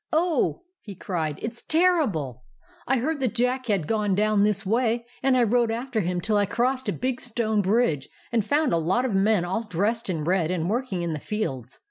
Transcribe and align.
"Oh," 0.11 0.63
he 0.81 0.95
cried, 0.95 1.37
"it's 1.43 1.61
terrible! 1.61 2.41
I 2.87 2.97
heard 2.97 3.19
that 3.19 3.35
Jack 3.35 3.67
had 3.67 3.85
gone 3.85 4.15
down 4.15 4.41
this 4.41 4.65
way, 4.65 5.05
and 5.21 5.37
I 5.37 5.43
rode 5.43 5.69
after 5.69 5.99
him 5.99 6.19
till 6.21 6.37
I 6.37 6.47
crossed 6.47 6.89
a 6.89 6.91
big 6.91 7.21
stone 7.21 7.61
bridge, 7.61 8.09
and 8.31 8.43
found 8.43 8.73
a 8.73 8.77
lot 8.77 9.05
of 9.05 9.13
men 9.13 9.45
all 9.45 9.61
dressed 9.61 10.09
in 10.09 10.23
red 10.23 10.49
and 10.49 10.67
working 10.71 11.03
in 11.03 11.13
the 11.13 11.19
fields. 11.19 11.79